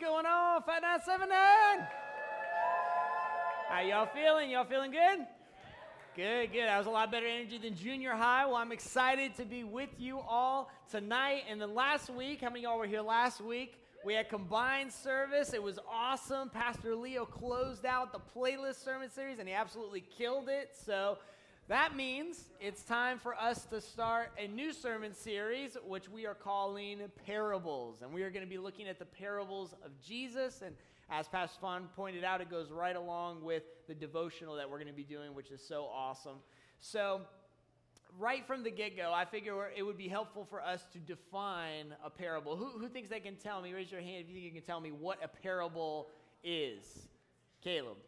[0.00, 0.62] going on?
[0.62, 1.86] 5979.
[3.68, 4.50] How y'all feeling?
[4.50, 5.26] Y'all feeling good?
[6.16, 6.64] Good, good.
[6.68, 8.46] That was a lot better energy than junior high.
[8.46, 11.42] Well, I'm excited to be with you all tonight.
[11.50, 13.74] And then last week, how many y'all were here last week?
[14.02, 15.52] We had combined service.
[15.52, 16.48] It was awesome.
[16.48, 20.70] Pastor Leo closed out the playlist sermon series and he absolutely killed it.
[20.86, 21.18] So
[21.70, 26.34] that means it's time for us to start a new sermon series, which we are
[26.34, 28.02] calling Parables.
[28.02, 30.62] And we are going to be looking at the parables of Jesus.
[30.66, 30.74] And
[31.08, 34.88] as Pastor Fawn pointed out, it goes right along with the devotional that we're going
[34.88, 36.38] to be doing, which is so awesome.
[36.80, 37.20] So,
[38.18, 41.94] right from the get go, I figure it would be helpful for us to define
[42.04, 42.56] a parable.
[42.56, 43.72] Who, who thinks they can tell me?
[43.72, 46.08] Raise your hand if you think you can tell me what a parable
[46.42, 46.82] is.
[47.62, 47.98] Caleb.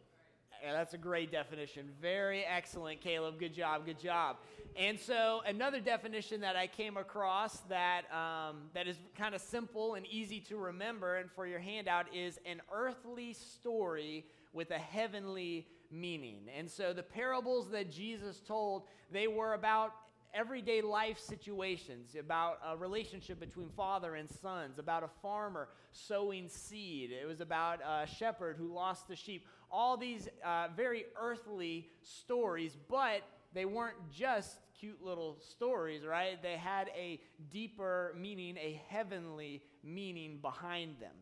[0.62, 1.90] Yeah, that's a great definition.
[2.00, 3.40] Very excellent, Caleb.
[3.40, 3.84] Good job.
[3.84, 4.36] Good job.
[4.76, 9.94] And so, another definition that I came across that um, that is kind of simple
[9.94, 15.66] and easy to remember, and for your handout, is an earthly story with a heavenly
[15.90, 16.42] meaning.
[16.56, 19.92] And so, the parables that Jesus told, they were about
[20.34, 27.10] everyday life situations, about a relationship between father and sons, about a farmer sowing seed.
[27.10, 32.76] It was about a shepherd who lost the sheep all these uh, very earthly stories,
[32.88, 33.22] but
[33.54, 36.40] they weren't just cute little stories, right?
[36.42, 37.20] They had a
[37.50, 41.14] deeper meaning, a heavenly meaning behind them.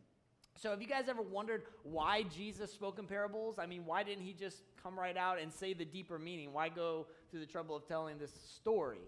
[0.56, 3.58] So, have you guys ever wondered why Jesus spoke in parables?
[3.58, 6.52] I mean, why didn't he just come right out and say the deeper meaning?
[6.52, 9.00] Why go through the trouble of telling this story?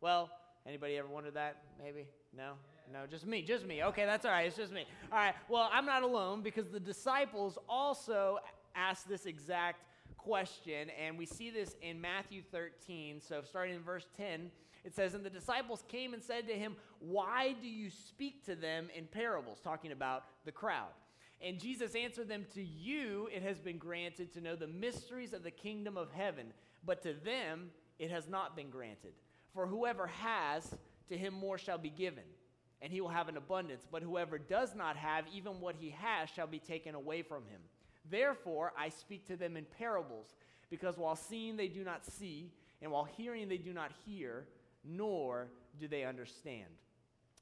[0.00, 0.30] Well,
[0.66, 1.62] anybody ever wondered that?
[1.82, 2.06] Maybe?
[2.34, 2.52] No?
[2.92, 3.82] No, just me, just me.
[3.82, 4.46] Okay, that's all right.
[4.46, 4.84] It's just me.
[5.10, 5.34] All right.
[5.48, 8.38] Well, I'm not alone because the disciples also
[8.76, 9.82] asked this exact
[10.16, 13.20] question, and we see this in Matthew 13.
[13.20, 14.50] So, starting in verse 10,
[14.84, 18.54] it says, And the disciples came and said to him, Why do you speak to
[18.54, 19.60] them in parables?
[19.60, 20.90] Talking about the crowd.
[21.40, 25.42] And Jesus answered them, To you it has been granted to know the mysteries of
[25.42, 26.46] the kingdom of heaven,
[26.84, 29.12] but to them it has not been granted.
[29.54, 30.74] For whoever has,
[31.08, 32.24] to him more shall be given,
[32.82, 33.86] and he will have an abundance.
[33.90, 37.60] But whoever does not have, even what he has, shall be taken away from him.
[38.10, 40.34] Therefore, I speak to them in parables,
[40.70, 42.52] because while seeing they do not see,
[42.82, 44.46] and while hearing they do not hear,
[44.84, 46.68] nor do they understand.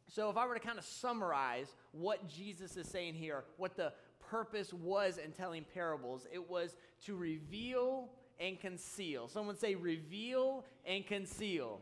[0.09, 3.93] So, if I were to kind of summarize what Jesus is saying here, what the
[4.21, 6.77] purpose was in telling parables, it was
[7.07, 8.09] to reveal
[8.41, 9.29] and conceal.
[9.29, 11.81] Someone say, reveal and conceal.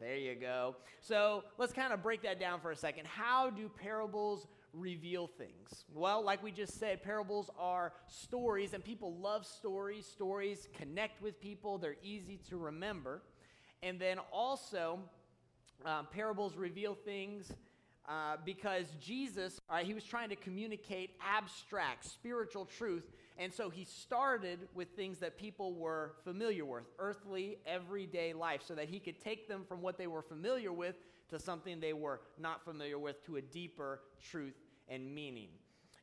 [0.00, 0.74] There you go.
[1.00, 3.06] So let's kind of break that down for a second.
[3.06, 5.84] How do parables reveal things?
[5.94, 10.06] Well, like we just said, parables are stories, and people love stories.
[10.06, 13.22] Stories connect with people, they're easy to remember.
[13.82, 15.00] And then also,
[15.84, 17.52] um, parables reveal things
[18.08, 23.04] uh, because Jesus, uh, he was trying to communicate abstract, spiritual truth.
[23.38, 28.74] And so he started with things that people were familiar with, earthly, everyday life, so
[28.74, 30.96] that he could take them from what they were familiar with
[31.30, 34.61] to something they were not familiar with to a deeper truth
[34.92, 35.48] and meaning.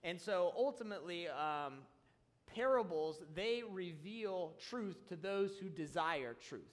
[0.04, 1.74] And so ultimately, um,
[2.48, 6.64] parables, they reveal truth to those who desire truth.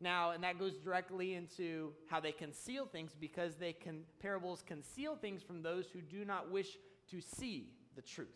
[0.00, 5.14] Now, and that goes directly into how they conceal things because they can parables conceal
[5.14, 6.78] things from those who do not wish
[7.10, 8.28] to see the truth.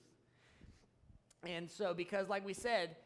[1.47, 2.97] And so because like we said,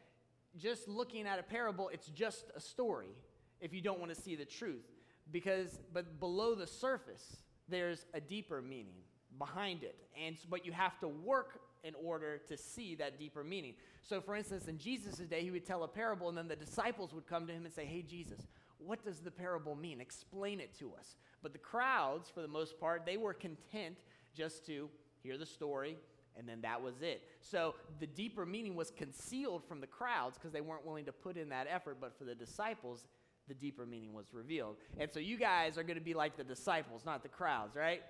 [0.57, 3.15] just looking at a parable, it's just a story
[3.61, 4.85] if you don't want to see the truth.
[5.31, 7.37] Because but below the surface,
[7.69, 9.03] there's a deeper meaning
[9.37, 9.95] behind it.
[10.21, 13.75] And but you have to work in order to see that deeper meaning.
[14.01, 17.13] So for instance, in Jesus' day, he would tell a parable and then the disciples
[17.13, 18.47] would come to him and say, "Hey Jesus,
[18.77, 20.01] what does the parable mean?
[20.01, 23.97] Explain it to us." But the crowds, for the most part, they were content
[24.33, 24.89] just to
[25.21, 25.97] hear the story
[26.39, 27.21] and then that was it.
[27.41, 31.37] So the deeper meaning was concealed from the crowds because they weren't willing to put
[31.37, 33.07] in that effort, but for the disciples,
[33.47, 34.77] the deeper meaning was revealed.
[34.97, 38.01] And so you guys are going to be like the disciples, not the crowds, right?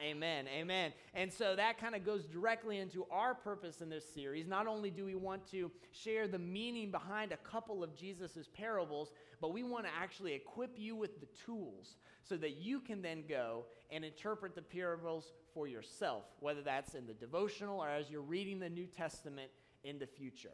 [0.00, 0.46] Amen.
[0.48, 0.92] Amen.
[1.14, 4.46] And so that kind of goes directly into our purpose in this series.
[4.46, 9.10] Not only do we want to share the meaning behind a couple of Jesus' parables,
[9.40, 13.24] but we want to actually equip you with the tools so that you can then
[13.28, 18.20] go and interpret the parables for yourself, whether that's in the devotional or as you're
[18.22, 19.50] reading the New Testament
[19.82, 20.52] in the future.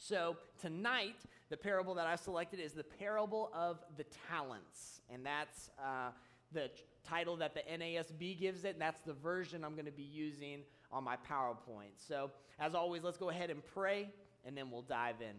[0.00, 1.16] So, tonight,
[1.50, 5.00] the parable that I selected is the parable of the talents.
[5.12, 6.10] And that's uh,
[6.52, 6.70] the
[7.04, 10.60] title that the NASB gives it, and that's the version I'm going to be using
[10.90, 11.96] on my PowerPoint.
[11.96, 14.10] So, as always, let's go ahead and pray,
[14.44, 15.36] and then we'll dive in.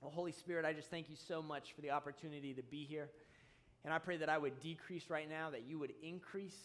[0.00, 3.08] Well, Holy Spirit, I just thank you so much for the opportunity to be here.
[3.84, 6.56] And I pray that I would decrease right now, that you would increase.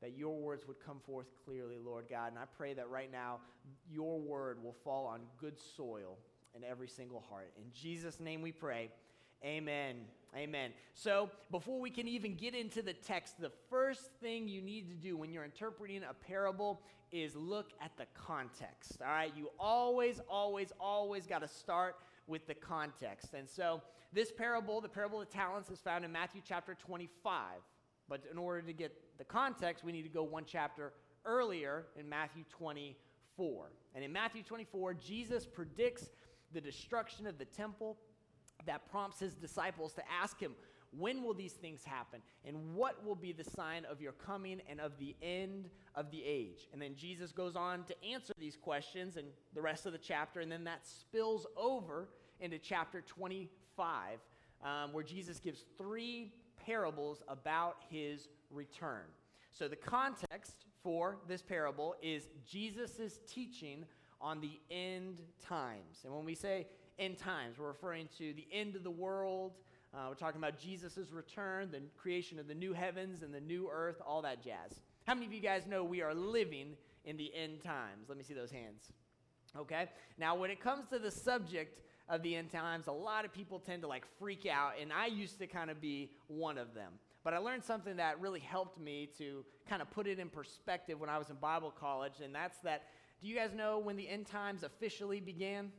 [0.00, 2.28] that your words would come forth clearly, Lord God.
[2.28, 3.38] And I pray that right now
[3.90, 6.16] your word will fall on good soil
[6.54, 7.52] in every single heart.
[7.56, 8.90] In Jesus' name we pray.
[9.44, 9.96] Amen.
[10.36, 10.70] Amen.
[10.94, 14.94] So, before we can even get into the text, the first thing you need to
[14.94, 18.98] do when you're interpreting a parable is look at the context.
[19.02, 19.32] All right?
[19.36, 21.96] You always, always, always got to start
[22.28, 23.34] with the context.
[23.34, 23.82] And so,
[24.12, 27.42] this parable, the parable of talents, is found in Matthew chapter 25.
[28.08, 30.92] But in order to get the context, we need to go one chapter
[31.24, 33.70] earlier in Matthew 24.
[33.96, 36.10] And in Matthew 24, Jesus predicts
[36.52, 37.96] the destruction of the temple
[38.66, 40.52] that prompts his disciples to ask him,
[40.96, 42.20] When will these things happen?
[42.44, 46.22] And what will be the sign of your coming and of the end of the
[46.24, 46.68] age?
[46.72, 50.40] And then Jesus goes on to answer these questions and the rest of the chapter,
[50.40, 52.08] and then that spills over
[52.40, 54.18] into chapter 25,
[54.64, 56.32] um, where Jesus gives three
[56.64, 59.04] parables about his return.
[59.52, 63.84] So the context for this parable is Jesus' teaching
[64.20, 66.00] on the end times.
[66.04, 66.66] And when we say
[67.00, 67.58] end times.
[67.58, 69.54] We're referring to the end of the world.
[69.92, 73.68] Uh, we're talking about Jesus' return, the creation of the new heavens and the new
[73.72, 74.80] earth, all that jazz.
[75.06, 78.08] How many of you guys know we are living in the end times?
[78.08, 78.92] Let me see those hands.
[79.58, 79.88] Okay?
[80.18, 83.58] Now, when it comes to the subject of the end times, a lot of people
[83.58, 86.92] tend to like freak out, and I used to kind of be one of them.
[87.24, 91.00] But I learned something that really helped me to kind of put it in perspective
[91.00, 92.84] when I was in Bible college, and that's that
[93.20, 95.72] do you guys know when the end times officially began?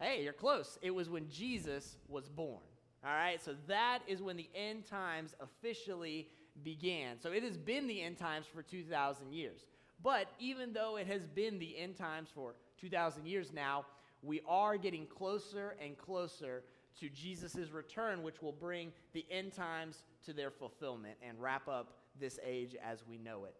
[0.00, 0.78] Hey, you're close.
[0.82, 2.62] It was when Jesus was born.
[3.04, 6.28] All right, so that is when the end times officially
[6.64, 7.20] began.
[7.20, 9.66] So it has been the end times for 2,000 years.
[10.02, 13.86] But even though it has been the end times for 2,000 years now,
[14.22, 16.64] we are getting closer and closer
[17.00, 21.98] to Jesus' return, which will bring the end times to their fulfillment and wrap up
[22.20, 23.54] this age as we know it.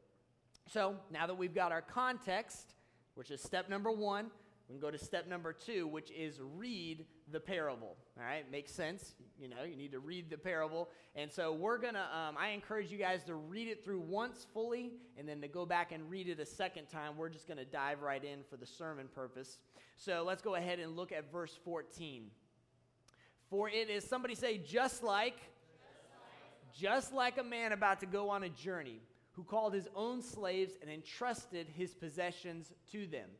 [0.66, 2.74] So now that we've got our context,
[3.18, 4.30] which is step number one.
[4.68, 7.96] We can go to step number two, which is read the parable.
[8.18, 9.14] All right, makes sense.
[9.40, 10.90] You know, you need to read the parable.
[11.16, 14.46] And so we're going to, um, I encourage you guys to read it through once
[14.52, 17.16] fully and then to go back and read it a second time.
[17.16, 19.56] We're just going to dive right in for the sermon purpose.
[19.96, 22.26] So let's go ahead and look at verse 14.
[23.48, 25.36] For it is, somebody say, just like,
[26.78, 29.00] just like, just like a man about to go on a journey
[29.32, 33.30] who called his own slaves and entrusted his possessions to them.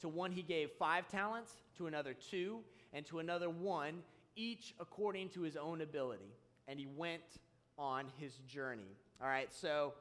[0.00, 2.60] To one he gave five talents, to another two,
[2.92, 4.02] and to another one,
[4.34, 6.34] each according to his own ability.
[6.68, 7.22] And he went
[7.78, 8.96] on his journey.
[9.20, 9.94] All right, so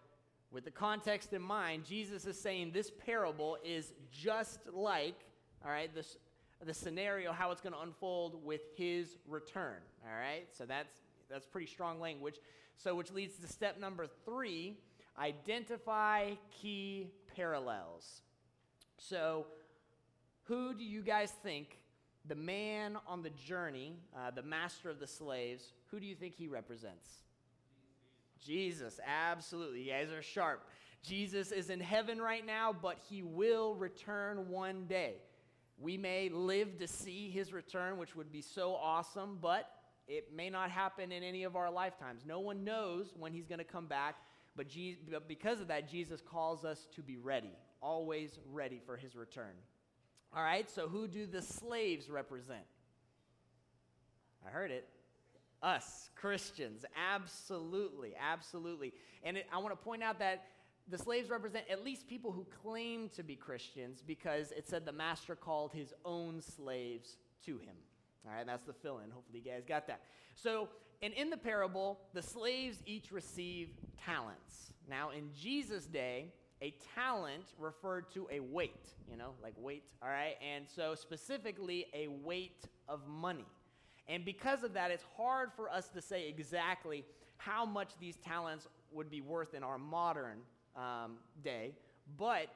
[0.51, 5.15] with the context in mind, Jesus is saying this parable is just like,
[5.63, 6.17] all right, this,
[6.65, 9.77] the scenario, how it's going to unfold with his return.
[10.05, 12.35] All right, so that's, that's pretty strong language.
[12.77, 14.75] So, which leads to step number three
[15.17, 18.21] Identify key parallels.
[18.97, 19.45] So,
[20.45, 21.79] who do you guys think
[22.27, 26.35] the man on the journey, uh, the master of the slaves, who do you think
[26.35, 27.09] he represents?
[28.43, 29.83] Jesus, absolutely.
[29.83, 30.67] You guys are sharp.
[31.03, 35.15] Jesus is in heaven right now, but he will return one day.
[35.77, 39.69] We may live to see his return, which would be so awesome, but
[40.07, 42.23] it may not happen in any of our lifetimes.
[42.25, 44.15] No one knows when he's going to come back.
[44.55, 44.67] But,
[45.09, 49.53] but because of that, Jesus calls us to be ready, always ready for his return.
[50.35, 52.65] All right, so who do the slaves represent?
[54.45, 54.85] I heard it.
[55.63, 56.83] Us, Christians.
[57.11, 58.93] Absolutely, absolutely.
[59.23, 60.43] And it, I want to point out that
[60.89, 64.91] the slaves represent at least people who claim to be Christians because it said the
[64.91, 67.15] master called his own slaves
[67.45, 67.75] to him.
[68.27, 69.11] All right, that's the fill in.
[69.11, 70.01] Hopefully, you guys got that.
[70.35, 70.67] So,
[71.01, 73.69] and in the parable, the slaves each receive
[74.03, 74.73] talents.
[74.89, 76.33] Now, in Jesus' day,
[76.65, 80.35] a talent referred to a weight, you know, like weight, all right?
[80.41, 83.45] And so, specifically, a weight of money.
[84.07, 87.05] And because of that, it's hard for us to say exactly
[87.37, 90.39] how much these talents would be worth in our modern
[90.75, 91.75] um, day.
[92.17, 92.49] But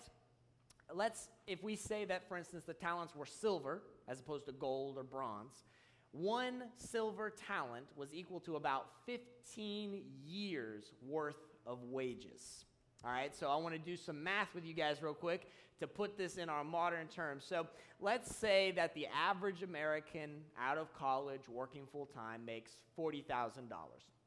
[0.93, 4.97] let's, if we say that, for instance, the talents were silver as opposed to gold
[4.97, 5.63] or bronze,
[6.11, 11.37] one silver talent was equal to about 15 years worth
[11.67, 12.65] of wages.
[13.03, 15.87] All right, so I want to do some math with you guys real quick to
[15.87, 17.45] put this in our modern terms.
[17.47, 17.65] So
[18.01, 23.23] let's say that the average American out of college working full time makes $40,000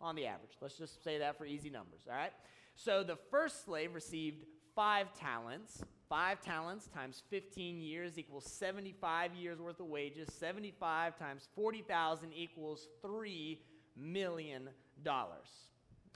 [0.00, 0.52] on the average.
[0.62, 2.32] Let's just say that for easy numbers, all right?
[2.74, 5.82] So the first slave received five talents.
[6.08, 10.28] Five talents times 15 years equals 75 years worth of wages.
[10.32, 13.58] 75 times 40,000 equals $3
[13.96, 14.68] million.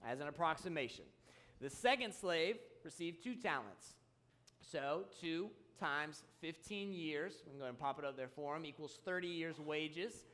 [0.05, 1.05] as an approximation.
[1.61, 3.95] The second slave received two talents.
[4.61, 8.99] So, two times 15 years, I'm going to pop it up there for him, equals
[9.05, 10.25] 30 years' wages.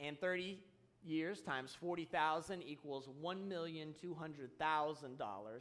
[0.00, 0.58] And 30
[1.04, 5.60] years times 40,000 equals $1,200,000.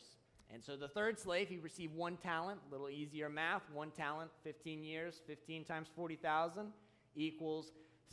[0.53, 4.31] And so the third slave, he received one talent, a little easier math, one talent,
[4.43, 6.67] 15 years, 15 times 40,000
[7.15, 7.71] equals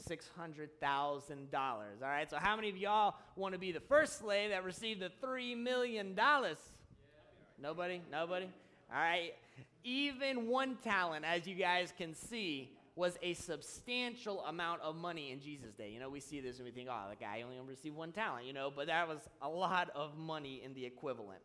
[0.09, 0.71] $600,000.
[1.55, 5.01] All right, so how many of y'all want to be the first slave that received
[5.01, 6.19] the $3 million?
[7.63, 8.01] Nobody?
[8.11, 8.49] Nobody?
[8.93, 9.35] All right,
[9.85, 15.41] even one talent, as you guys can see, was a substantial amount of money in
[15.41, 15.91] Jesus' day.
[15.91, 18.47] You know, we see this and we think, oh, the guy only received one talent,
[18.47, 21.41] you know, but that was a lot of money in the equivalent.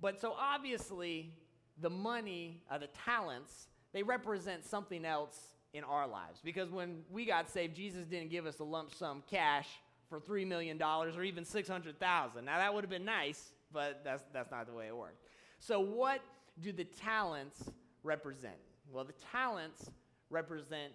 [0.00, 1.32] But so obviously,
[1.80, 5.38] the money, uh, the talents, they represent something else
[5.72, 6.40] in our lives.
[6.42, 9.68] Because when we got saved, Jesus didn't give us a lump sum cash
[10.08, 14.50] for $3 million or even 600000 Now, that would have been nice, but that's, that's
[14.50, 15.26] not the way it worked.
[15.58, 16.20] So, what
[16.62, 17.70] do the talents
[18.02, 18.54] represent?
[18.90, 19.90] Well, the talents
[20.30, 20.92] represent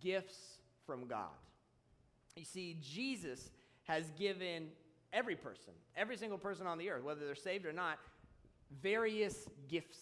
[0.00, 1.28] gifts from God.
[2.34, 3.50] You see, Jesus
[3.84, 4.68] has given
[5.12, 7.98] every person, every single person on the earth, whether they're saved or not,
[8.82, 9.98] various gifts.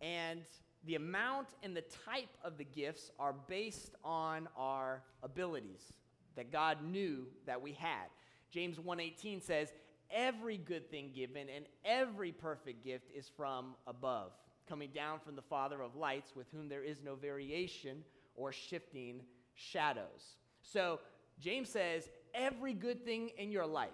[0.00, 0.40] And
[0.84, 5.92] the amount and the type of the gifts are based on our abilities
[6.36, 8.06] that God knew that we had.
[8.50, 9.72] James 1:18 says,
[10.10, 14.32] "Every good thing given and every perfect gift is from above,
[14.68, 19.22] coming down from the Father of lights, with whom there is no variation or shifting
[19.54, 21.00] shadows." So,
[21.38, 23.90] James says, "Every good thing in your life,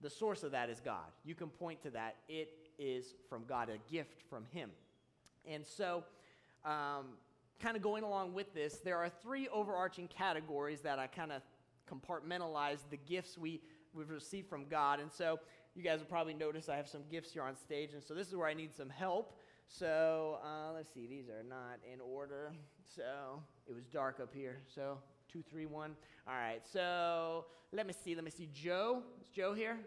[0.00, 1.12] the source of that is God.
[1.24, 2.16] You can point to that.
[2.28, 4.70] It is from God, a gift from Him.
[5.44, 6.04] And so,
[6.64, 7.16] um,
[7.60, 11.42] kind of going along with this, there are three overarching categories that I kind of
[11.88, 13.60] compartmentalize the gifts we,
[13.94, 15.00] we've received from God.
[15.00, 15.38] And so,
[15.74, 17.92] you guys will probably notice I have some gifts here on stage.
[17.92, 19.38] And so, this is where I need some help.
[19.68, 22.52] So, uh, let's see, these are not in order.
[22.94, 24.58] So, it was dark up here.
[24.74, 24.98] So,
[25.32, 25.96] two, three, one.
[26.28, 28.14] All right, so let me see.
[28.14, 28.48] Let me see.
[28.52, 29.78] Joe, is Joe here?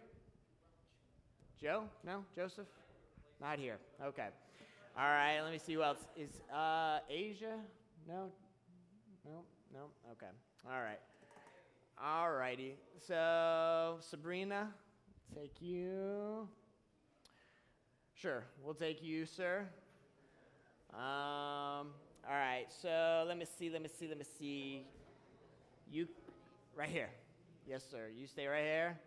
[1.61, 1.83] Joe?
[2.03, 2.25] No?
[2.35, 2.67] Joseph?
[3.39, 3.77] Not here.
[4.03, 4.27] Okay.
[4.97, 7.57] All right, let me see who else is uh Asia?
[8.07, 8.31] No?
[9.25, 9.43] No?
[9.73, 9.79] No?
[10.11, 10.31] Okay.
[10.65, 10.99] All right.
[12.03, 12.75] All righty.
[13.07, 14.69] So, Sabrina,
[15.33, 16.47] take you.
[18.13, 19.65] Sure, we'll take you, sir.
[20.93, 21.87] Um,
[22.27, 24.85] all right, so let me see, let me see, let me see.
[25.91, 26.07] You,
[26.75, 27.09] right here.
[27.67, 28.09] Yes, sir.
[28.15, 28.97] You stay right here.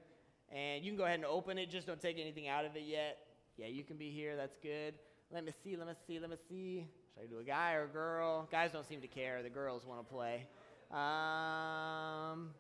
[0.51, 1.71] And you can go ahead and open it.
[1.71, 3.19] Just don't take anything out of it yet.
[3.57, 4.37] Yeah, you can be here.
[4.37, 4.95] That's good.
[5.33, 5.77] Let me see.
[5.77, 6.19] Let me see.
[6.19, 6.87] Let me see.
[7.15, 8.49] Should I do a guy or a girl?
[8.51, 9.43] Guys don't seem to care.
[9.43, 10.47] The girls want to play.
[10.91, 12.51] Um,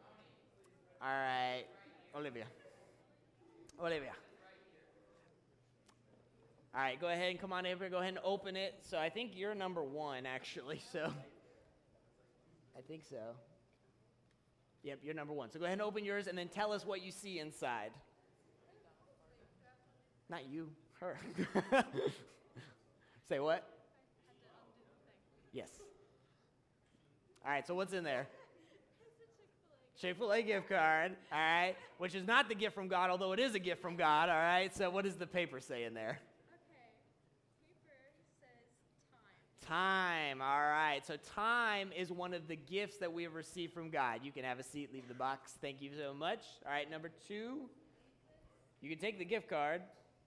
[1.01, 1.65] all right.
[2.17, 2.45] Olivia.
[3.81, 4.13] Olivia.
[6.75, 7.89] All right, go ahead and come on over.
[7.89, 8.75] Go ahead and open it.
[8.83, 10.81] So I think you're number one, actually.
[10.93, 11.13] So
[12.77, 13.17] I think so.
[14.85, 15.51] Yep, you're number one.
[15.51, 17.91] So go ahead and open yours and then tell us what you see inside.
[20.31, 20.69] Not you,
[21.01, 21.19] her.
[23.29, 23.69] Say what?
[25.53, 25.69] Yes.
[27.45, 28.29] All right, so what's in there?
[30.01, 33.33] Chick fil A gift card, all right, which is not the gift from God, although
[33.33, 34.73] it is a gift from God, all right?
[34.73, 36.21] So, what does the paper say in there?
[36.53, 36.87] Okay.
[37.89, 40.39] Paper says time.
[40.39, 41.05] Time, All right.
[41.05, 44.21] So, time is one of the gifts that we have received from God.
[44.23, 45.55] You can have a seat, leave the box.
[45.61, 46.45] Thank you so much.
[46.65, 46.89] All right.
[46.89, 47.63] Number two,
[48.81, 49.83] you can take the gift card,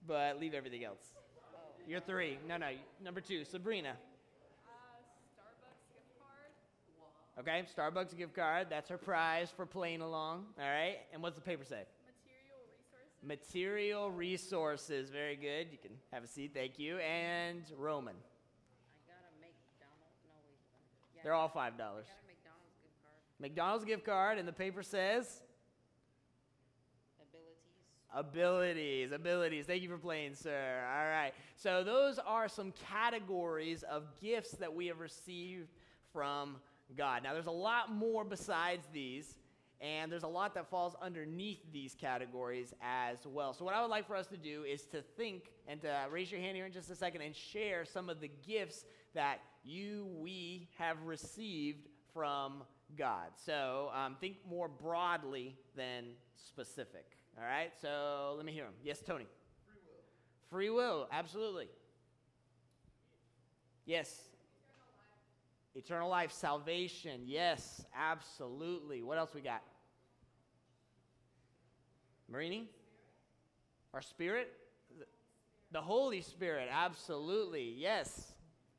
[0.06, 1.14] but leave everything else.
[1.16, 1.20] Oh.
[1.88, 2.36] You're three.
[2.46, 2.68] No, no.
[3.02, 3.90] Number two, Sabrina.
[3.90, 4.72] Uh,
[7.38, 8.68] okay, Starbucks gift card.
[8.70, 10.46] That's her prize for playing along.
[10.58, 10.98] All right.
[11.12, 11.84] And what's the paper say?
[13.22, 14.10] Material resources.
[14.10, 15.10] Material resources.
[15.10, 15.68] Very good.
[15.70, 16.52] You can have a seat.
[16.54, 16.98] Thank you.
[16.98, 18.14] And Roman.
[21.22, 22.06] They're all five dollars.
[22.26, 23.40] McDonald's gift card.
[23.40, 25.42] McDonald's gift card, and the paper says
[28.14, 29.10] Abilities.
[29.10, 29.12] abilities.
[29.12, 29.66] Abilities.
[29.66, 30.84] Thank you for playing, sir.
[30.84, 31.32] All right.
[31.56, 35.68] So those are some categories of gifts that we have received
[36.12, 36.56] from
[36.96, 37.22] God.
[37.22, 39.34] Now, there's a lot more besides these.
[39.82, 43.52] And there's a lot that falls underneath these categories as well.
[43.52, 46.30] So, what I would like for us to do is to think and to raise
[46.30, 50.06] your hand here in just a second and share some of the gifts that you,
[50.20, 52.62] we have received from
[52.96, 53.30] God.
[53.44, 56.04] So, um, think more broadly than
[56.36, 57.16] specific.
[57.36, 57.72] All right?
[57.80, 58.74] So, let me hear them.
[58.84, 59.26] Yes, Tony.
[59.66, 59.98] Free will.
[60.48, 61.66] Free will, absolutely.
[63.84, 64.31] Yes.
[65.74, 67.22] Eternal life, salvation.
[67.24, 69.02] Yes, absolutely.
[69.02, 69.62] What else we got?
[72.30, 72.68] Marini?
[73.94, 74.52] Our spirit?
[75.70, 77.74] The Holy Spirit, absolutely.
[77.78, 78.32] Yes.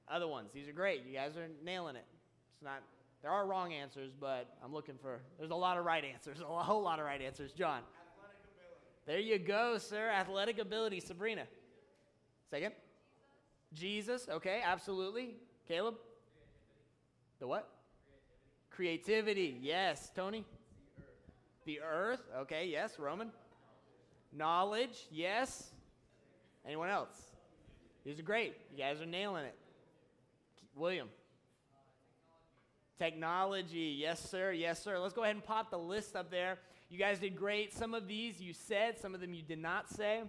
[0.07, 0.51] Other ones.
[0.53, 1.03] These are great.
[1.05, 2.05] You guys are nailing it.
[2.53, 2.83] It's not
[3.23, 6.39] there are wrong answers, but I'm looking for there's a lot of right answers.
[6.41, 7.53] A whole lot of right answers.
[7.53, 7.81] John.
[9.05, 10.09] There you go, sir.
[10.09, 11.43] Athletic ability, Sabrina.
[12.50, 12.73] Second?
[13.73, 14.27] Jesus.
[14.29, 15.35] Okay, absolutely.
[15.67, 15.95] Caleb?
[17.43, 17.67] The what?
[18.69, 19.57] Creativity.
[19.62, 20.09] Yes.
[20.15, 20.45] Tony?
[21.65, 22.21] The earth.
[22.38, 22.97] Okay, yes.
[22.97, 23.31] Roman?
[24.31, 25.07] Knowledge.
[25.12, 25.71] Yes.
[26.65, 27.09] Anyone else?
[28.05, 28.55] These are great.
[28.71, 29.57] You guys are nailing it.
[30.73, 31.09] William?
[32.97, 33.97] Technology.
[34.00, 34.53] Yes, sir.
[34.53, 34.97] Yes, sir.
[34.97, 36.59] Let's go ahead and pop the list up there.
[36.89, 37.73] You guys did great.
[37.73, 40.21] Some of these you said, some of them you did not say.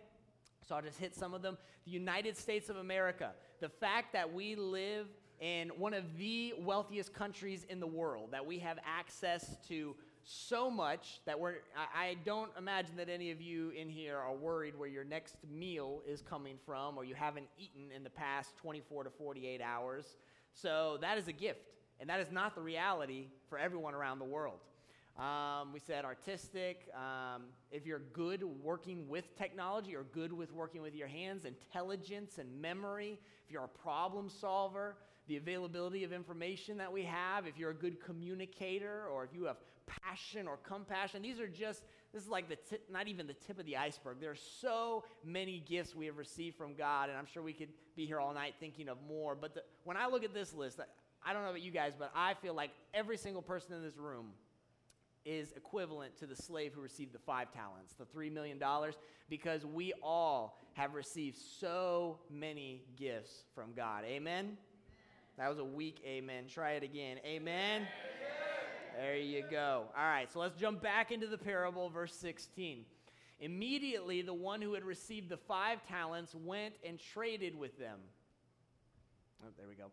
[0.66, 1.58] So I'll just hit some of them.
[1.84, 3.30] The United States of America.
[3.60, 5.06] The fact that we live
[5.44, 10.70] in one of the wealthiest countries in the world, that we have access to so
[10.70, 11.56] much that we're,
[11.94, 16.00] I, don't imagine that any of you in here are worried where your next meal
[16.08, 20.16] is coming from or you haven't eaten in the past 24 to 48 hours.
[20.54, 24.24] So that is a gift, and that is not the reality for everyone around the
[24.24, 24.60] world.
[25.18, 26.88] Um, we said artistic.
[26.94, 32.38] Um, if you're good working with technology or good with working with your hands, intelligence
[32.38, 37.58] and memory, if you're a problem solver, the availability of information that we have, if
[37.58, 42.22] you're a good communicator or if you have passion or compassion, these are just, this
[42.22, 44.18] is like the tip, not even the tip of the iceberg.
[44.20, 47.70] There are so many gifts we have received from God, and I'm sure we could
[47.96, 49.34] be here all night thinking of more.
[49.34, 50.80] But the, when I look at this list,
[51.24, 53.96] I don't know about you guys, but I feel like every single person in this
[53.96, 54.32] room
[55.24, 58.60] is equivalent to the slave who received the five talents, the $3 million,
[59.30, 64.04] because we all have received so many gifts from God.
[64.04, 64.58] Amen?
[65.38, 66.44] That was a weak amen.
[66.48, 67.18] Try it again.
[67.24, 67.86] Amen?
[68.96, 69.86] There you go.
[69.96, 72.84] All right, so let's jump back into the parable, verse 16.
[73.40, 77.98] Immediately, the one who had received the five talents went and traded with them.
[79.42, 79.90] Oh, there we go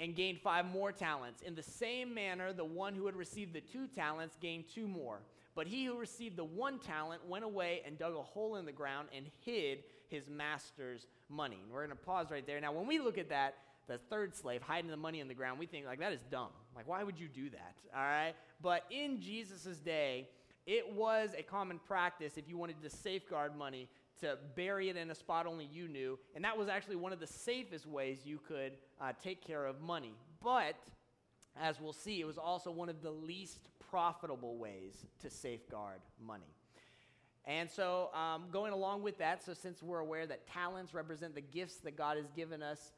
[0.00, 1.42] and gained five more talents.
[1.42, 5.20] In the same manner, the one who had received the two talents gained two more.
[5.54, 8.72] But he who received the one talent went away and dug a hole in the
[8.72, 11.58] ground and hid his master's money.
[11.62, 12.58] And we're going to pause right there.
[12.60, 13.56] Now, when we look at that,
[13.90, 16.50] the third slave hiding the money in the ground, we think, like, that is dumb.
[16.76, 17.74] Like, why would you do that?
[17.94, 18.34] All right?
[18.62, 20.28] But in Jesus' day,
[20.64, 23.88] it was a common practice if you wanted to safeguard money
[24.20, 26.18] to bury it in a spot only you knew.
[26.36, 29.80] And that was actually one of the safest ways you could uh, take care of
[29.80, 30.14] money.
[30.40, 30.76] But,
[31.60, 36.54] as we'll see, it was also one of the least profitable ways to safeguard money.
[37.44, 41.40] And so, um, going along with that, so since we're aware that talents represent the
[41.40, 42.92] gifts that God has given us,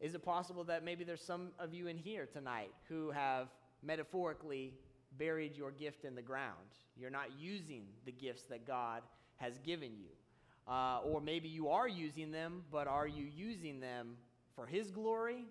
[0.00, 3.48] is it possible that maybe there's some of you in here tonight who have
[3.82, 4.74] metaphorically
[5.18, 6.54] buried your gift in the ground?
[6.96, 9.02] You're not using the gifts that God
[9.36, 10.72] has given you.
[10.72, 14.16] Uh, or maybe you are using them, but are you using them
[14.54, 15.46] for His glory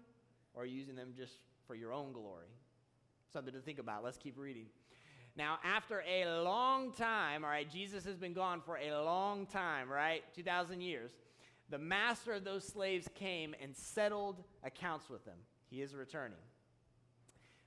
[0.54, 1.34] or using them just
[1.66, 2.48] for your own glory?
[3.34, 4.04] Something to think about.
[4.04, 4.68] Let's keep reading.
[5.36, 9.90] Now, after a long time, all right, Jesus has been gone for a long time,
[9.90, 10.24] right?
[10.36, 11.12] 2,000 years.
[11.70, 15.38] The master of those slaves came and settled accounts with them.
[15.70, 16.38] He is returning.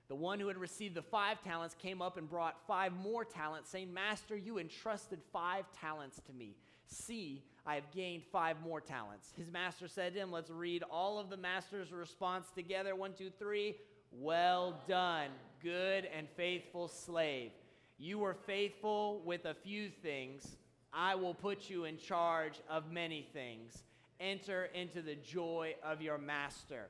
[0.08, 3.70] The one who had received the five talents came up and brought five more talents,
[3.70, 6.56] saying, Master, you entrusted five talents to me.
[6.86, 9.32] See, I have gained five more talents.
[9.36, 12.96] His master said to him, Let's read all of the master's response together.
[12.96, 13.76] One, two, three.
[14.10, 15.28] Well done,
[15.62, 17.52] good and faithful slave.
[17.96, 20.56] You were faithful with a few things.
[20.92, 23.84] I will put you in charge of many things.
[24.20, 26.88] Enter into the joy of your master.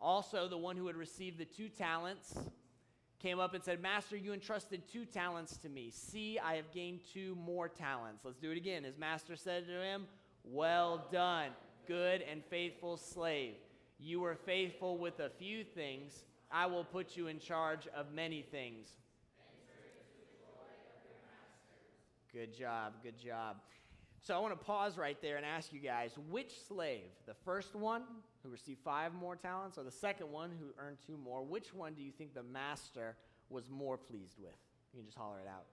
[0.00, 2.34] Also, the one who had received the two talents
[3.20, 5.90] came up and said, Master, you entrusted two talents to me.
[5.90, 8.24] See, I have gained two more talents.
[8.24, 8.84] Let's do it again.
[8.84, 10.06] His master said to him,
[10.44, 11.50] Well done,
[11.86, 13.54] good and faithful slave.
[13.98, 16.24] You were faithful with a few things.
[16.50, 18.88] I will put you in charge of many things.
[22.32, 23.56] Good job, good job.
[24.26, 27.76] So I want to pause right there and ask you guys which slave, the first
[27.76, 28.02] one
[28.42, 31.94] who received five more talents, or the second one who earned two more, which one
[31.94, 33.14] do you think the master
[33.50, 34.56] was more pleased with?
[34.92, 35.66] You can just holler it out.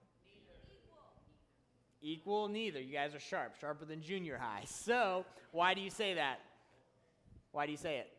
[2.00, 2.46] Equal.
[2.46, 2.80] Neither.
[2.80, 4.62] You guys are sharp, sharper than junior high.
[4.66, 6.38] So, why do you say that?
[7.50, 8.12] Why do you say it?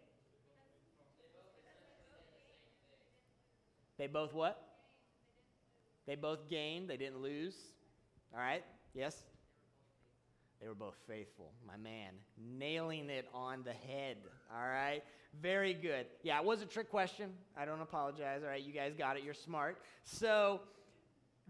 [3.98, 4.62] They both what?
[6.06, 7.56] They both gained, they didn't lose.
[8.34, 8.66] All right?
[8.94, 9.24] Yes?
[10.62, 11.52] They were both faithful.
[11.68, 14.18] My man, nailing it on the head.
[14.54, 15.04] All right?
[15.42, 16.06] Very good.
[16.24, 17.32] Yeah, it was a trick question.
[17.58, 18.42] I don't apologize.
[18.44, 19.24] All right, you guys got it.
[19.24, 19.78] You're smart.
[20.04, 20.62] So,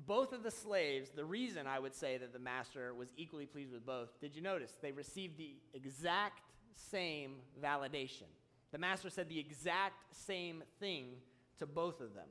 [0.08, 3.72] both of the slaves, the reason I would say that the master was equally pleased
[3.72, 4.74] with both, did you notice?
[4.82, 6.42] They received the exact
[6.76, 8.28] same validation.
[8.72, 11.12] The master said the exact same thing
[11.60, 12.28] to both of them.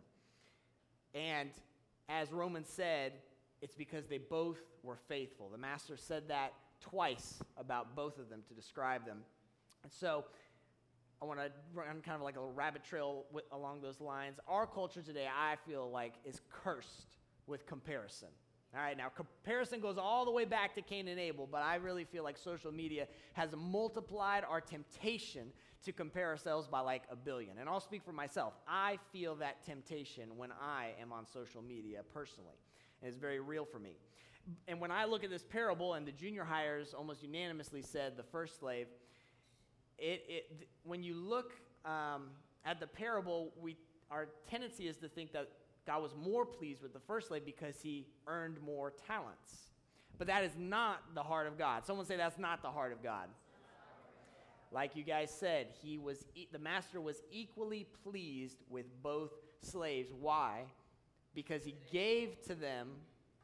[1.15, 1.51] And
[2.09, 3.13] as Romans said,
[3.63, 5.49] it's because they both were faithful.
[5.49, 6.53] The master said that
[6.91, 9.19] twice about both of them to describe them.
[9.83, 10.25] And so
[11.23, 14.39] I want to run kind of like a rabbit trail with, along those lines.
[14.49, 18.29] Our culture today, I feel like, is cursed with comparison.
[18.75, 21.77] All right, now comparison goes all the way back to Cain and Abel, but I
[21.77, 25.53] really feel like social media has multiplied our temptation
[25.85, 27.59] to compare ourselves by like a billion.
[27.59, 28.55] And I'll speak for myself.
[28.67, 32.57] I feel that temptation when I am on social media personally,
[33.01, 33.97] and it's very real for me.
[34.69, 38.23] And when I look at this parable, and the junior highers almost unanimously said the
[38.23, 38.87] first slave,
[39.99, 41.53] it, it, when you look
[41.85, 42.31] um,
[42.65, 43.77] at the parable, we,
[44.11, 45.49] our tendency is to think that
[45.87, 49.71] God was more pleased with the first slave because he earned more talents.
[50.19, 51.85] But that is not the heart of God.
[51.85, 53.29] Someone say that's not the heart of God.
[54.73, 59.31] Like you guys said, he was e- the master was equally pleased with both
[59.61, 60.11] slaves.
[60.19, 60.65] Why?
[61.35, 62.89] Because he gave to them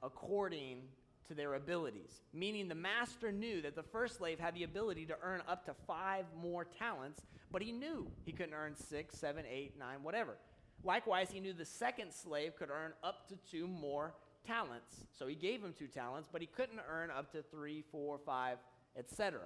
[0.02, 0.82] according
[1.28, 2.22] to their abilities.
[2.32, 5.74] Meaning the master knew that the first slave had the ability to earn up to
[5.86, 7.20] five more talents,
[7.52, 10.36] but he knew he couldn't earn six, seven, eight, nine, whatever.
[10.82, 14.14] Likewise, he knew the second slave could earn up to two more
[14.46, 15.04] talents.
[15.16, 18.58] So he gave him two talents, but he couldn't earn up to three, four, five,
[18.96, 19.40] etc.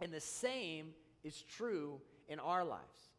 [0.00, 3.10] And the same is true in our lives.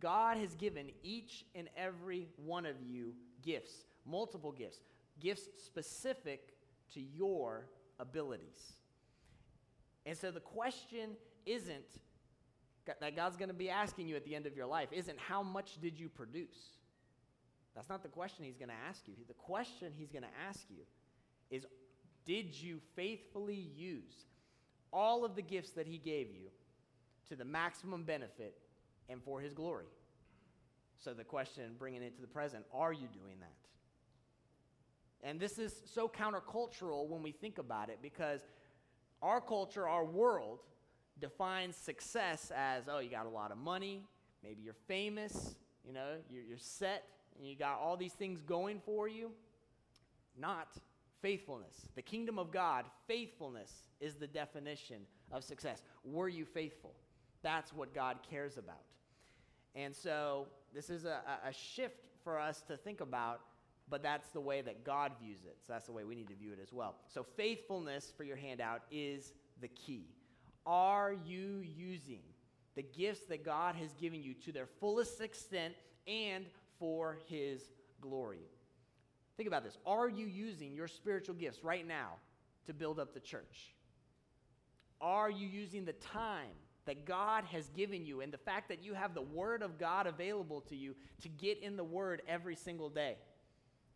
[0.00, 4.80] God has given each and every one of you gifts, multiple gifts,
[5.20, 6.54] gifts specific
[6.94, 7.66] to your
[7.98, 8.72] abilities.
[10.06, 11.10] And so the question
[11.46, 11.98] isn't
[12.86, 15.42] that God's going to be asking you at the end of your life isn't how
[15.42, 16.78] much did you produce?
[17.74, 19.14] That's not the question he's going to ask you.
[19.28, 20.82] The question he's going to ask you
[21.50, 21.64] is
[22.24, 24.26] Did you faithfully use
[24.92, 26.48] all of the gifts that he gave you
[27.28, 28.58] to the maximum benefit
[29.08, 29.86] and for his glory?
[30.98, 33.54] So, the question, bringing it to the present, are you doing that?
[35.22, 38.40] And this is so countercultural when we think about it because
[39.22, 40.60] our culture, our world,
[41.20, 44.02] defines success as oh, you got a lot of money,
[44.42, 45.54] maybe you're famous,
[45.86, 47.04] you know, you're, you're set
[47.38, 49.30] and you got all these things going for you,
[50.38, 50.68] not
[51.20, 51.86] faithfulness.
[51.94, 55.82] The kingdom of God, faithfulness is the definition of success.
[56.04, 56.94] Were you faithful?
[57.42, 58.82] That's what God cares about.
[59.74, 63.40] And so this is a, a shift for us to think about,
[63.90, 65.58] but that's the way that God views it.
[65.66, 66.94] So that's the way we need to view it as well.
[67.08, 70.06] So faithfulness for your handout is the key.
[70.64, 72.22] Are you using
[72.76, 75.74] the gifts that God has given you to their fullest extent
[76.06, 76.46] and
[76.78, 77.62] for his
[78.00, 78.40] glory.
[79.36, 79.78] Think about this.
[79.86, 82.12] Are you using your spiritual gifts right now
[82.66, 83.74] to build up the church?
[85.00, 88.94] Are you using the time that God has given you and the fact that you
[88.94, 92.88] have the Word of God available to you to get in the Word every single
[92.88, 93.16] day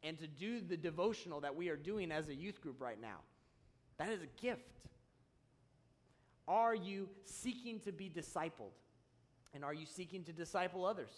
[0.05, 3.19] and to do the devotional that we are doing as a youth group right now?
[3.99, 4.71] That is a gift.
[6.47, 8.75] Are you seeking to be discipled?
[9.55, 11.11] And are you seeking to disciple others?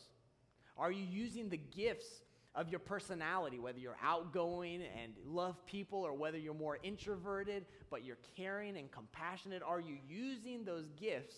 [0.76, 2.06] Are you using the gifts
[2.54, 8.04] of your personality, whether you're outgoing and love people or whether you're more introverted but
[8.04, 9.62] you're caring and compassionate?
[9.62, 11.36] Are you using those gifts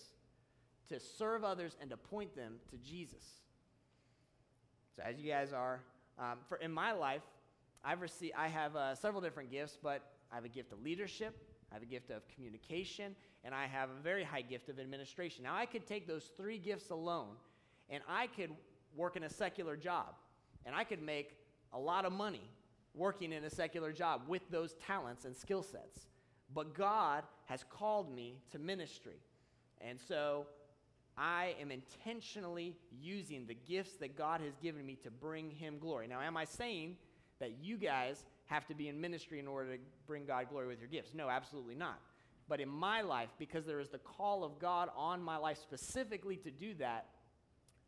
[0.89, 3.23] to serve others and to point them to Jesus?
[4.97, 5.81] So, as you guys are,
[6.19, 7.23] um, for in my life,
[7.85, 11.37] I've received, I have uh, several different gifts, but I have a gift of leadership,
[11.71, 13.15] I have a gift of communication,
[13.45, 15.45] and I have a very high gift of administration.
[15.45, 17.37] Now, I could take those three gifts alone,
[17.89, 18.51] and I could
[18.97, 20.15] work in a secular job.
[20.67, 21.37] And I could make
[21.73, 22.43] a lot of money
[22.95, 26.09] working in a secular job with those talents and skill sets.
[26.55, 29.21] But God has called me to ministry.
[29.81, 30.47] And so
[31.17, 36.09] I am intentionally using the gifts that God has given me to bring Him glory.
[36.09, 36.97] Now, am I saying
[37.41, 40.81] that you guys have to be in ministry in order to bring God glory with
[40.81, 41.15] your gifts?
[41.15, 41.99] No, absolutely not.
[42.49, 46.37] But in my life, because there is the call of God on my life specifically
[46.37, 47.07] to do that,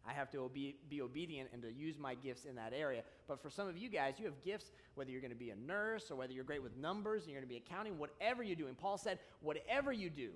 [0.06, 3.02] I have to obe- be obedient and to use my gifts in that area.
[3.28, 5.56] But for some of you guys, you have gifts, whether you're going to be a
[5.56, 8.56] nurse or whether you're great with numbers and you're going to be accounting, whatever you're
[8.56, 8.74] doing.
[8.74, 10.30] Paul said, whatever you do,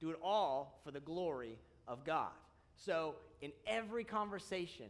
[0.00, 2.30] do it all for the glory of God.
[2.76, 4.86] So in every conversation,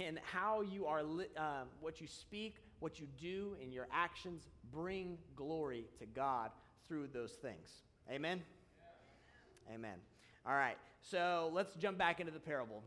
[0.00, 4.48] and how you are, li- um, what you speak, what you do, in your actions,
[4.72, 6.50] bring glory to God
[6.88, 7.70] through those things.
[8.10, 8.42] Amen?
[9.72, 9.98] Amen.
[10.44, 12.82] All right, so let's jump back into the parable.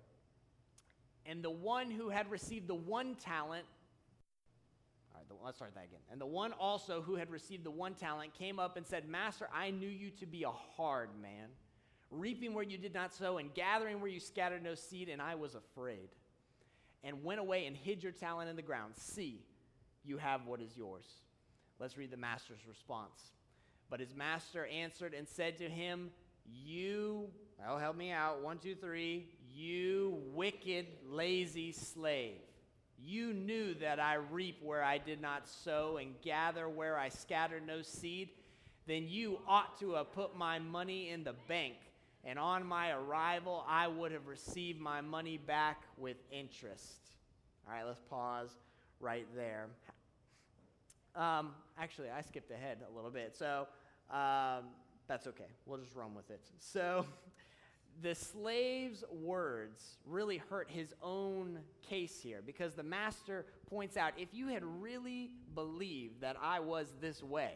[1.26, 3.66] And the one who had received the one talent,
[5.14, 6.02] all right, the, let's start that again.
[6.12, 9.48] And the one also who had received the one talent came up and said, Master,
[9.54, 11.48] I knew you to be a hard man,
[12.12, 15.36] reaping where you did not sow, and gathering where you scattered no seed, and I
[15.36, 16.10] was afraid.
[17.04, 18.94] And went away and hid your talent in the ground.
[18.98, 19.46] See,
[20.06, 21.06] you have what is yours.
[21.80, 23.32] Let's read the master's response.
[23.90, 26.10] But his master answered and said to him,
[26.64, 27.28] You,
[27.68, 28.42] oh, help me out.
[28.42, 29.28] One, two, three.
[29.54, 32.38] You wicked, lazy slave.
[32.98, 37.66] You knew that I reap where I did not sow and gather where I scattered
[37.66, 38.30] no seed.
[38.88, 41.76] Then you ought to have put my money in the bank,
[42.24, 47.00] and on my arrival I would have received my money back with interest.
[47.68, 48.50] All right, let's pause
[49.00, 49.68] right there.
[51.16, 53.68] Um, actually, I skipped ahead a little bit, so
[54.12, 54.66] um,
[55.08, 55.48] that's okay.
[55.66, 56.42] We'll just run with it.
[56.60, 57.06] So,
[58.02, 64.30] the slave's words really hurt his own case here because the master points out if
[64.34, 67.54] you had really believed that I was this way,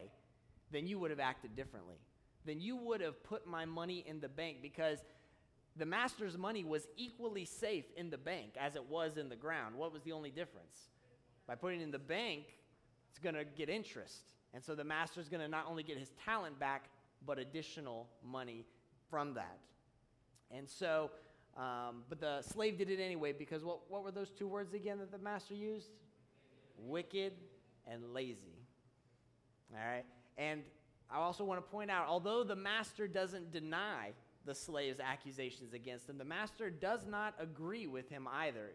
[0.72, 1.96] then you would have acted differently.
[2.46, 5.04] Then you would have put my money in the bank because
[5.76, 9.74] the master's money was equally safe in the bank as it was in the ground.
[9.76, 10.88] What was the only difference?
[11.46, 12.44] By putting in the bank,
[13.10, 14.32] it's going to get interest.
[14.54, 16.84] And so the master's going to not only get his talent back,
[17.26, 18.64] but additional money
[19.10, 19.58] from that.
[20.50, 21.10] And so,
[21.56, 24.98] um, but the slave did it anyway because what, what were those two words again
[24.98, 25.90] that the master used?
[26.78, 27.32] Wicked
[27.86, 28.58] and lazy.
[29.72, 30.04] All right?
[30.38, 30.62] And
[31.10, 34.12] I also want to point out although the master doesn't deny
[34.46, 38.70] the slave's accusations against him, the master does not agree with him either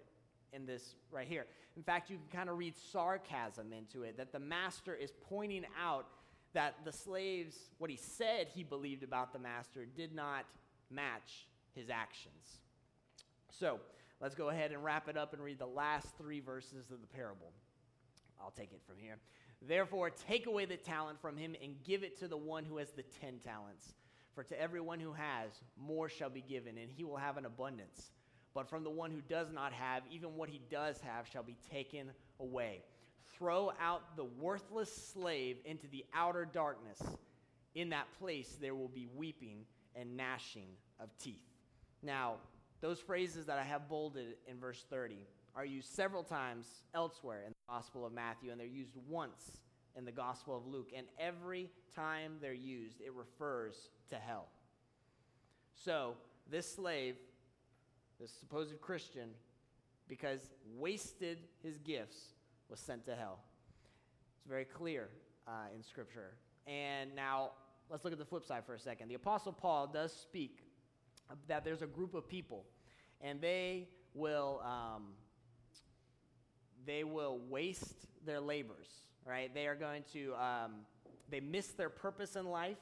[0.54, 1.46] in this right here.
[1.76, 5.66] In fact, you can kind of read sarcasm into it that the master is pointing
[5.82, 6.08] out
[6.54, 10.46] that the slaves, what he said he believed about the master, did not
[10.90, 12.60] match his actions.
[13.50, 13.80] So
[14.22, 17.08] let's go ahead and wrap it up and read the last three verses of the
[17.08, 17.52] parable.
[18.42, 19.18] I'll take it from here.
[19.62, 22.92] Therefore, take away the talent from him and give it to the one who has
[22.92, 23.94] the ten talents.
[24.34, 28.12] For to everyone who has, more shall be given, and he will have an abundance.
[28.56, 31.58] But from the one who does not have, even what he does have shall be
[31.70, 32.82] taken away.
[33.38, 37.02] Throw out the worthless slave into the outer darkness.
[37.76, 40.70] In that place there will be weeping and gnashing
[41.02, 41.44] of teeth.
[42.02, 42.36] Now,
[42.80, 45.18] those phrases that I have bolded in verse 30
[45.54, 49.58] are used several times elsewhere in the Gospel of Matthew, and they're used once
[49.98, 50.92] in the Gospel of Luke.
[50.96, 54.48] And every time they're used, it refers to hell.
[55.76, 56.16] So,
[56.50, 57.16] this slave
[58.20, 59.30] this supposed Christian,
[60.08, 62.34] because wasted his gifts,
[62.70, 63.40] was sent to hell.
[64.38, 65.10] It's very clear
[65.48, 66.34] uh, in Scripture.
[66.68, 67.52] And now
[67.90, 69.10] let's look at the flip side for a second.
[69.10, 70.60] The Apostle Paul does speak
[71.48, 72.66] that there's a group of people,
[73.22, 75.14] and they will um,
[76.86, 78.88] they will waste their labors.
[79.26, 79.52] Right?
[79.54, 80.72] They are going to um,
[81.30, 82.78] they miss their purpose in life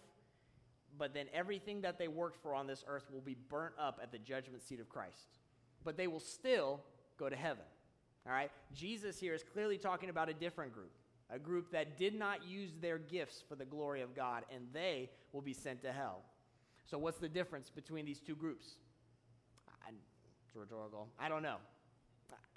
[0.98, 4.12] but then everything that they worked for on this earth will be burnt up at
[4.12, 5.38] the judgment seat of Christ.
[5.84, 6.82] But they will still
[7.18, 7.66] go to heaven.
[8.26, 8.52] All right?
[8.74, 10.92] Jesus here is clearly talking about a different group,
[11.30, 15.10] a group that did not use their gifts for the glory of God, and they
[15.34, 16.22] will be sent to hell.
[16.86, 18.76] So, what's the difference between these two groups?
[20.54, 21.08] It's rhetorical.
[21.20, 21.58] I don't know.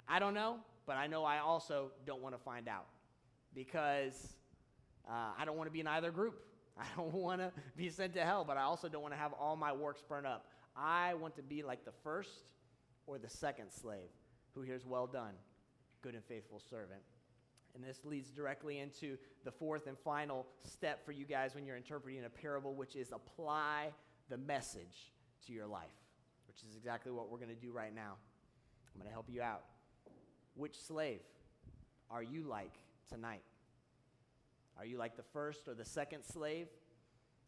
[0.07, 2.85] I don't know, but I know I also don't want to find out
[3.55, 4.35] because
[5.09, 6.39] uh, I don't want to be in either group.
[6.79, 9.33] I don't want to be sent to hell, but I also don't want to have
[9.33, 10.45] all my works burned up.
[10.75, 12.29] I want to be like the first
[13.07, 14.09] or the second slave
[14.53, 15.33] who hears, Well done,
[16.01, 17.01] good and faithful servant.
[17.75, 21.77] And this leads directly into the fourth and final step for you guys when you're
[21.77, 23.89] interpreting a parable, which is apply
[24.29, 25.13] the message
[25.45, 25.85] to your life,
[26.47, 28.15] which is exactly what we're going to do right now.
[28.93, 29.63] I'm going to help you out.
[30.55, 31.19] Which slave
[32.09, 32.73] are you like
[33.09, 33.43] tonight?
[34.79, 36.67] Are you like the first or the second slave?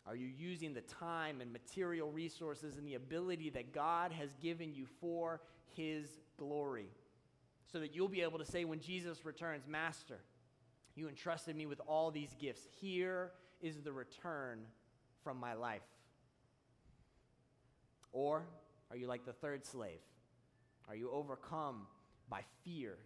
[0.07, 4.73] Are you using the time and material resources and the ability that God has given
[4.73, 5.41] you for
[5.75, 6.89] His glory?
[7.71, 10.19] So that you'll be able to say when Jesus returns, Master,
[10.95, 12.61] you entrusted me with all these gifts.
[12.81, 14.61] Here is the return
[15.23, 15.83] from my life.
[18.11, 18.43] Or
[18.89, 19.99] are you like the third slave?
[20.87, 21.85] Are you overcome
[22.29, 22.97] by fear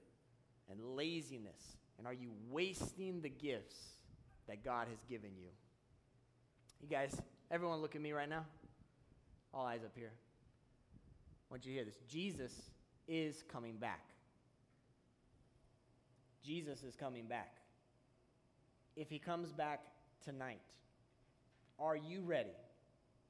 [0.72, 1.78] and laziness?
[1.98, 3.76] And are you wasting the gifts
[4.48, 5.50] that God has given you.
[6.82, 7.16] You guys,
[7.50, 8.46] everyone look at me right now.
[9.54, 10.12] All eyes up here.
[10.12, 11.98] I want you to hear this.
[12.10, 12.52] Jesus
[13.08, 14.02] is coming back.
[16.44, 17.56] Jesus is coming back.
[18.96, 19.82] If he comes back
[20.24, 20.60] tonight,
[21.80, 22.56] are you ready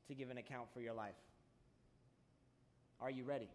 [0.08, 1.13] to give an account for your life?
[2.99, 3.49] Are you ready?